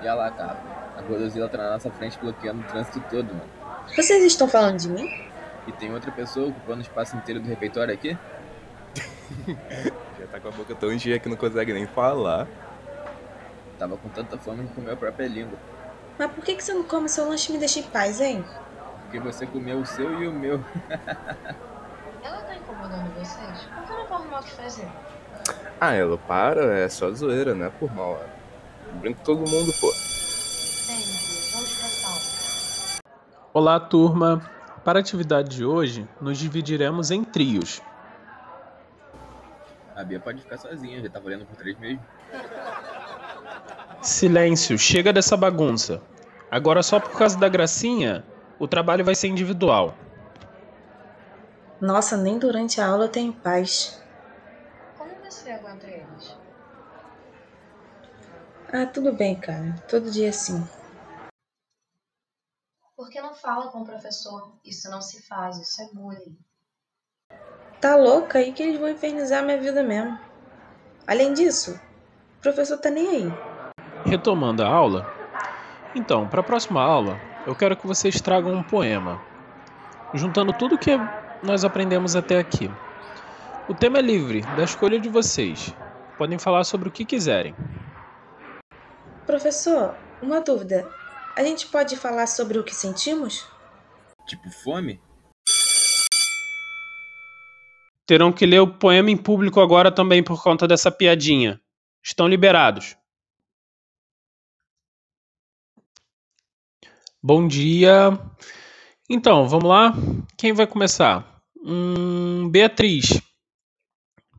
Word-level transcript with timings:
E 0.00 0.04
olha 0.04 0.14
lá, 0.14 0.30
cara. 0.30 0.56
A 0.96 1.02
Godozilla 1.02 1.48
tá 1.48 1.58
na 1.58 1.70
nossa 1.70 1.90
frente 1.90 2.18
bloqueando 2.18 2.60
o 2.60 2.64
trânsito 2.64 3.00
todo, 3.10 3.28
mano. 3.28 3.50
Vocês 3.96 4.22
estão 4.24 4.48
falando 4.48 4.78
de 4.78 4.88
mim? 4.88 5.08
E 5.66 5.72
tem 5.72 5.92
outra 5.92 6.10
pessoa 6.10 6.48
ocupando 6.48 6.78
o 6.78 6.82
espaço 6.82 7.16
inteiro 7.16 7.40
do 7.40 7.48
refeitório 7.48 7.92
aqui? 7.92 8.16
Já 10.18 10.26
tá 10.30 10.40
com 10.40 10.48
a 10.48 10.50
boca 10.50 10.74
tão 10.74 10.98
cheia 10.98 11.18
que 11.18 11.28
não 11.28 11.36
consegue 11.36 11.72
nem 11.72 11.86
falar. 11.86 12.46
Tava 13.78 13.96
com 13.96 14.08
tanta 14.08 14.36
fome 14.36 14.66
que 14.66 14.74
comeu 14.74 14.92
a 14.92 14.96
própria 14.96 15.26
língua. 15.26 15.58
Mas 16.18 16.30
por 16.32 16.44
que, 16.44 16.54
que 16.54 16.62
você 16.62 16.74
não 16.74 16.82
come 16.84 17.08
seu 17.08 17.28
lanche 17.28 17.50
e 17.50 17.54
me 17.54 17.58
deixa 17.58 17.80
em 17.80 17.84
paz, 17.84 18.20
hein? 18.20 18.44
Porque 19.02 19.18
você 19.18 19.46
comeu 19.46 19.78
o 19.78 19.86
seu 19.86 20.22
e 20.22 20.28
o 20.28 20.32
meu. 20.32 20.62
Ela 22.22 22.42
tá 22.42 22.54
incomodando 22.54 23.10
vocês? 23.14 23.62
Por 23.74 23.84
que 23.84 23.92
eu 23.92 23.96
não 23.96 24.06
vou 24.06 24.16
arrumar 24.18 24.40
o 24.40 24.44
que 24.44 24.50
fazer? 24.50 24.88
Ah, 25.80 25.94
ela 25.94 26.18
para, 26.18 26.78
é 26.78 26.88
só 26.90 27.10
zoeira, 27.10 27.54
não 27.54 27.64
é 27.64 27.70
por 27.70 27.90
mal. 27.94 28.20
É. 28.22 28.39
Brinco 28.94 29.18
com 29.18 29.24
todo 29.24 29.50
mundo, 29.50 29.72
pô. 29.80 29.92
Olá, 33.52 33.80
turma! 33.80 34.50
Para 34.84 34.98
a 34.98 35.02
atividade 35.02 35.56
de 35.56 35.64
hoje, 35.64 36.08
nos 36.20 36.38
dividiremos 36.38 37.10
em 37.10 37.22
trios. 37.22 37.82
A 39.94 40.02
Bia 40.02 40.18
pode 40.18 40.40
ficar 40.40 40.56
sozinha, 40.56 41.02
já 41.02 41.10
tá 41.10 41.20
valendo 41.20 41.44
por 41.44 41.56
três 41.56 41.78
mesmo. 41.78 42.00
Silêncio, 44.00 44.78
chega 44.78 45.12
dessa 45.12 45.36
bagunça. 45.36 46.00
Agora, 46.50 46.82
só 46.82 46.98
por 46.98 47.16
causa 47.18 47.38
da 47.38 47.48
gracinha, 47.48 48.24
o 48.58 48.66
trabalho 48.66 49.04
vai 49.04 49.14
ser 49.14 49.28
individual. 49.28 49.94
Nossa, 51.80 52.16
nem 52.16 52.38
durante 52.38 52.80
a 52.80 52.86
aula 52.86 53.08
tenho 53.08 53.32
paz. 53.32 54.02
Como 54.96 55.10
você 55.24 55.50
aguenta 55.50 55.86
eles? 55.86 56.39
Ah, 58.72 58.86
tudo 58.86 59.12
bem, 59.12 59.34
cara. 59.34 59.74
Todo 59.88 60.10
dia 60.10 60.26
é 60.26 60.30
assim. 60.30 60.64
Por 62.96 63.08
que 63.08 63.20
não 63.20 63.34
fala 63.34 63.68
com 63.72 63.80
o 63.80 63.84
professor? 63.84 64.58
Isso 64.64 64.88
não 64.90 65.00
se 65.02 65.26
faz, 65.26 65.58
isso 65.58 65.82
é 65.82 65.94
bullying. 65.94 66.38
Tá 67.80 67.96
louca 67.96 68.38
aí 68.38 68.52
que 68.52 68.62
eles 68.62 68.78
vão 68.78 68.88
infernizar 68.88 69.44
minha 69.44 69.58
vida 69.58 69.82
mesmo. 69.82 70.18
Além 71.06 71.32
disso, 71.32 71.80
o 72.38 72.40
professor 72.40 72.78
tá 72.78 72.90
nem 72.90 73.08
aí. 73.08 73.32
Retomando 74.04 74.62
a 74.62 74.68
aula, 74.68 75.06
então, 75.94 76.28
para 76.28 76.40
a 76.40 76.44
próxima 76.44 76.80
aula, 76.80 77.18
eu 77.46 77.56
quero 77.56 77.76
que 77.76 77.86
vocês 77.86 78.20
tragam 78.20 78.52
um 78.52 78.62
poema, 78.62 79.20
juntando 80.14 80.52
tudo 80.52 80.78
que 80.78 80.92
nós 81.42 81.64
aprendemos 81.64 82.14
até 82.14 82.38
aqui. 82.38 82.70
O 83.68 83.74
tema 83.74 83.98
é 83.98 84.02
livre, 84.02 84.42
da 84.56 84.62
escolha 84.62 85.00
de 85.00 85.08
vocês. 85.08 85.74
Podem 86.16 86.38
falar 86.38 86.62
sobre 86.64 86.88
o 86.88 86.92
que 86.92 87.04
quiserem. 87.04 87.54
Professor, 89.30 89.94
uma 90.20 90.40
dúvida. 90.40 90.90
A 91.36 91.44
gente 91.44 91.68
pode 91.68 91.96
falar 91.96 92.26
sobre 92.26 92.58
o 92.58 92.64
que 92.64 92.74
sentimos? 92.74 93.46
Tipo 94.26 94.50
fome? 94.50 95.00
Terão 98.04 98.32
que 98.32 98.44
ler 98.44 98.58
o 98.58 98.74
poema 98.74 99.08
em 99.08 99.16
público 99.16 99.60
agora 99.60 99.92
também 99.92 100.20
por 100.20 100.42
conta 100.42 100.66
dessa 100.66 100.90
piadinha. 100.90 101.60
Estão 102.02 102.26
liberados. 102.26 102.96
Bom 107.22 107.46
dia. 107.46 108.10
Então, 109.08 109.46
vamos 109.46 109.68
lá? 109.68 109.94
Quem 110.36 110.52
vai 110.52 110.66
começar? 110.66 111.40
Hum, 111.64 112.48
Beatriz. 112.50 113.22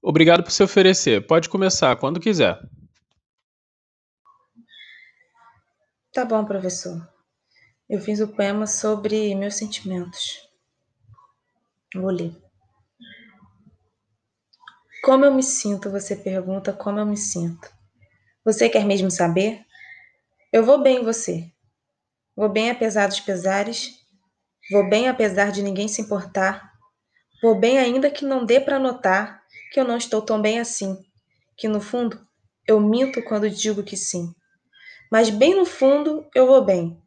Obrigado 0.00 0.44
por 0.44 0.52
se 0.52 0.62
oferecer. 0.62 1.26
Pode 1.26 1.48
começar 1.48 1.96
quando 1.96 2.20
quiser. 2.20 2.56
Tá 6.16 6.24
bom, 6.24 6.46
professor. 6.46 7.06
Eu 7.86 8.00
fiz 8.00 8.20
o 8.20 8.28
poema 8.28 8.66
sobre 8.66 9.34
meus 9.34 9.56
sentimentos. 9.56 10.48
Vou 11.94 12.10
ler. 12.10 12.34
Como 15.04 15.26
eu 15.26 15.34
me 15.34 15.42
sinto? 15.42 15.90
Você 15.90 16.16
pergunta 16.16 16.72
como 16.72 16.98
eu 16.98 17.04
me 17.04 17.18
sinto. 17.18 17.70
Você 18.46 18.66
quer 18.70 18.86
mesmo 18.86 19.10
saber? 19.10 19.60
Eu 20.50 20.64
vou 20.64 20.82
bem, 20.82 21.04
você. 21.04 21.52
Vou 22.34 22.48
bem 22.48 22.70
apesar 22.70 23.08
dos 23.08 23.20
pesares. 23.20 24.00
Vou 24.70 24.88
bem 24.88 25.10
apesar 25.10 25.52
de 25.52 25.60
ninguém 25.62 25.86
se 25.86 26.00
importar. 26.00 26.72
Vou 27.42 27.60
bem 27.60 27.78
ainda 27.78 28.10
que 28.10 28.24
não 28.24 28.42
dê 28.46 28.58
para 28.58 28.78
notar 28.78 29.42
que 29.70 29.78
eu 29.78 29.84
não 29.84 29.98
estou 29.98 30.22
tão 30.22 30.40
bem 30.40 30.60
assim. 30.60 30.96
Que 31.58 31.68
no 31.68 31.78
fundo 31.78 32.26
eu 32.66 32.80
minto 32.80 33.22
quando 33.22 33.50
digo 33.50 33.82
que 33.82 33.98
sim. 33.98 34.34
Mas 35.10 35.30
bem 35.30 35.54
no 35.54 35.64
fundo 35.64 36.26
eu 36.34 36.46
vou 36.46 36.64
bem. 36.64 37.00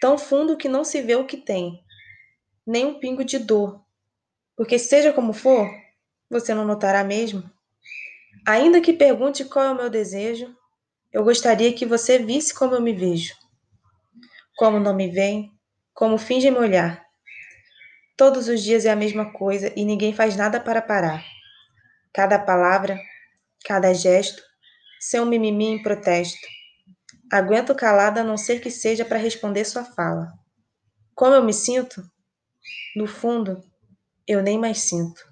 Tão 0.00 0.16
fundo 0.16 0.56
que 0.56 0.68
não 0.68 0.84
se 0.84 1.02
vê 1.02 1.14
o 1.14 1.26
que 1.26 1.36
tem. 1.36 1.82
Nem 2.66 2.86
um 2.86 2.98
pingo 2.98 3.24
de 3.24 3.38
dor. 3.38 3.84
Porque 4.56 4.78
seja 4.78 5.12
como 5.12 5.32
for, 5.32 5.68
você 6.28 6.54
não 6.54 6.64
notará 6.64 7.04
mesmo. 7.04 7.50
Ainda 8.46 8.80
que 8.80 8.92
pergunte 8.92 9.44
qual 9.44 9.64
é 9.64 9.70
o 9.72 9.76
meu 9.76 9.90
desejo, 9.90 10.56
eu 11.12 11.24
gostaria 11.24 11.72
que 11.72 11.84
você 11.84 12.18
visse 12.18 12.54
como 12.54 12.74
eu 12.74 12.80
me 12.80 12.92
vejo 12.92 13.34
como 14.60 14.78
não 14.78 14.94
me 14.94 15.08
veem, 15.08 15.50
como 15.94 16.18
fingem 16.18 16.50
me 16.50 16.58
olhar. 16.58 17.02
Todos 18.14 18.46
os 18.46 18.62
dias 18.62 18.84
é 18.84 18.90
a 18.90 18.94
mesma 18.94 19.32
coisa 19.32 19.72
e 19.74 19.86
ninguém 19.86 20.12
faz 20.12 20.36
nada 20.36 20.60
para 20.60 20.82
parar. 20.82 21.24
Cada 22.12 22.38
palavra, 22.38 23.00
cada 23.64 23.94
gesto, 23.94 24.42
seu 25.00 25.24
mimimi 25.24 25.64
em 25.64 25.82
protesto. 25.82 26.46
Aguento 27.32 27.76
calada 27.76 28.22
a 28.22 28.24
não 28.24 28.36
ser 28.36 28.60
que 28.60 28.72
seja 28.72 29.04
para 29.04 29.16
responder 29.16 29.64
sua 29.64 29.84
fala. 29.84 30.32
Como 31.14 31.32
eu 31.32 31.44
me 31.44 31.54
sinto? 31.54 32.02
No 32.96 33.06
fundo, 33.06 33.62
eu 34.26 34.42
nem 34.42 34.58
mais 34.58 34.78
sinto. 34.78 35.30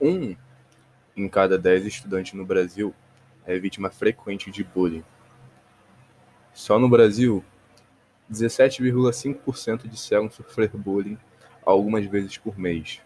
Um 0.00 0.34
em 1.14 1.28
cada 1.28 1.58
dez 1.58 1.84
estudantes 1.84 2.32
no 2.32 2.46
Brasil 2.46 2.94
é 3.44 3.58
vítima 3.58 3.90
frequente 3.90 4.50
de 4.50 4.64
bullying. 4.64 5.04
Só 6.54 6.78
no 6.78 6.88
Brasil, 6.88 7.44
17,5% 8.32 9.86
disseram 9.86 10.30
sofrer 10.30 10.70
bullying 10.70 11.18
algumas 11.66 12.06
vezes 12.06 12.38
por 12.38 12.58
mês. 12.58 13.02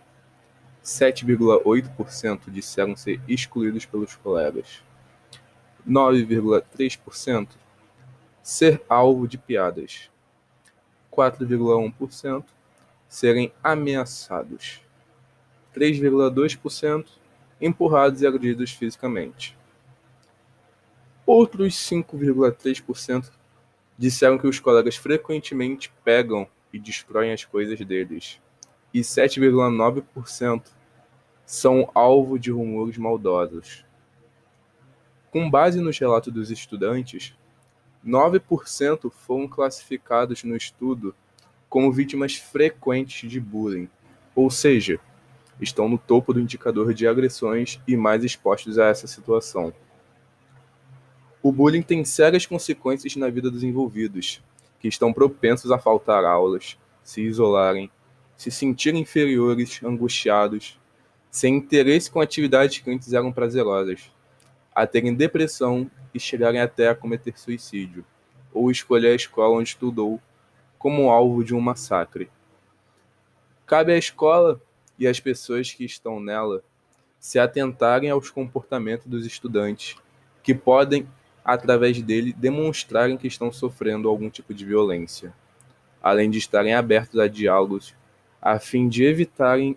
7,8% 0.84 2.48
disseram 2.48 2.94
ser 2.94 3.20
excluídos 3.26 3.84
pelos 3.84 4.14
colegas. 4.14 4.86
9,3% 5.87 7.49
ser 8.43 8.83
alvo 8.89 9.28
de 9.28 9.37
piadas. 9.37 10.11
4,1% 11.12 12.44
serem 13.09 13.53
ameaçados. 13.62 14.81
3,2% 15.75 17.06
empurrados 17.61 18.22
e 18.22 18.27
agredidos 18.27 18.71
fisicamente. 18.72 19.56
Outros 21.27 21.75
5,3% 21.75 23.31
disseram 23.99 24.39
que 24.39 24.47
os 24.47 24.60
colegas 24.60 24.97
frequentemente 24.97 25.93
pegam 26.05 26.47
e 26.72 26.78
destroem 26.78 27.33
as 27.33 27.45
coisas 27.45 27.78
deles, 27.81 28.41
e 28.95 29.00
7,9% 29.00 30.62
são 31.45 31.91
alvo 31.95 32.39
de 32.39 32.50
rumores 32.50 32.97
maldosos. 32.97 33.84
Com 35.38 35.49
base 35.49 35.81
nos 35.81 35.97
relatos 35.97 36.34
dos 36.34 36.50
estudantes, 36.50 37.32
9% 38.04 39.09
foram 39.09 39.47
classificados 39.47 40.43
no 40.43 40.56
estudo 40.56 41.15
como 41.69 41.93
vítimas 41.93 42.34
frequentes 42.34 43.31
de 43.31 43.38
bullying, 43.38 43.88
ou 44.34 44.50
seja, 44.50 44.98
estão 45.60 45.88
no 45.88 45.97
topo 45.97 46.34
do 46.34 46.41
indicador 46.41 46.93
de 46.93 47.06
agressões 47.06 47.81
e 47.87 47.97
mais 47.97 48.25
expostos 48.25 48.81
a 48.81 48.88
essa 48.88 49.06
situação. 49.06 49.72
O 51.41 51.53
bullying 51.53 51.83
tem 51.83 52.04
sérias 52.04 52.45
consequências 52.45 53.15
na 53.15 53.30
vida 53.30 53.48
dos 53.48 53.62
envolvidos, 53.62 54.42
que 54.80 54.89
estão 54.89 55.12
propensos 55.12 55.71
a 55.71 55.78
faltar 55.78 56.24
aulas, 56.24 56.77
se 57.04 57.22
isolarem, 57.22 57.89
se 58.36 58.51
sentirem 58.51 59.03
inferiores, 59.03 59.80
angustiados, 59.84 60.80
sem 61.30 61.59
interesse 61.59 62.10
com 62.10 62.21
atividades 62.21 62.78
que 62.78 62.91
antes 62.91 63.12
eram 63.12 63.30
prazerosas, 63.30 64.10
a 64.78 64.86
terem 64.86 65.13
depressão 65.13 65.91
e 66.15 66.21
chegarem 66.21 66.60
até 66.60 66.89
a 66.89 66.95
cometer 66.95 67.36
suicídio, 67.36 68.04
ou 68.54 68.71
escolher 68.71 69.09
a 69.09 69.16
escola 69.16 69.59
onde 69.59 69.71
estudou 69.71 70.21
como 70.78 71.10
alvo 71.10 71.42
de 71.42 71.53
um 71.53 71.60
massacre. 71.60 72.30
Cabe 73.66 73.92
à 73.92 73.98
escola 73.98 74.60
e 74.97 75.09
às 75.09 75.19
pessoas 75.19 75.72
que 75.72 75.84
estão 75.84 76.21
nela 76.21 76.63
se 77.19 77.41
atentarem 77.41 78.09
aos 78.09 78.30
comportamentos 78.30 79.09
dos 79.09 79.27
estudantes, 79.27 79.97
que 80.45 80.54
podem 80.54 81.09
através 81.45 82.01
dele, 82.01 82.33
demonstrarem 82.33 83.16
que 83.16 83.27
estão 83.27 83.51
sofrendo 83.51 84.09
algum 84.09 84.31
tipo 84.31 84.54
de 84.54 84.65
violência, 84.65 85.34
além 86.01 86.31
de 86.31 86.39
estarem 86.39 86.74
abertos 86.74 87.19
a 87.19 87.27
diálogos, 87.27 87.97
a 88.41 88.60
fim 88.60 88.89
de 88.89 89.03
evitarem 89.03 89.77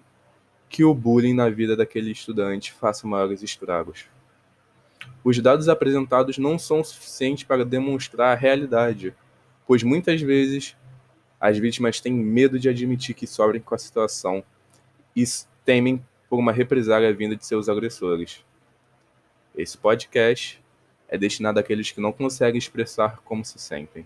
que 0.69 0.83
o 0.83 0.94
bullying 0.94 1.33
na 1.33 1.50
vida 1.50 1.75
daquele 1.75 2.12
estudante 2.12 2.71
faça 2.71 3.07
maiores 3.07 3.42
estragos. 3.42 4.06
Os 5.24 5.39
dados 5.39 5.69
apresentados 5.69 6.38
não 6.38 6.57
são 6.57 6.83
suficientes 6.83 7.44
para 7.44 7.65
demonstrar 7.65 8.33
a 8.33 8.39
realidade, 8.39 9.13
pois 9.68 9.83
muitas 9.83 10.21
vezes 10.21 10.75
as 11.39 11.57
vítimas 11.57 12.00
têm 12.00 12.13
medo 12.13 12.59
de 12.59 12.69
admitir 12.69 13.15
que 13.15 13.27
sofrem 13.27 13.62
com 13.62 13.74
a 13.74 13.77
situação 13.77 14.44
e 15.15 15.24
temem 15.65 16.03
por 16.30 16.39
uma 16.39 16.51
represália 16.51 17.13
vinda 17.13 17.36
de 17.36 17.45
seus 17.45 17.68
agressores. 17.68 18.44
Esse 19.56 19.77
podcast 19.77 20.62
é 21.07 21.18
destinado 21.18 21.59
àqueles 21.59 21.92
que 21.92 22.00
não 22.00 22.12
conseguem 22.12 22.57
expressar 22.57 23.18
como 23.24 23.44
se 23.44 23.59
sentem. 23.59 24.06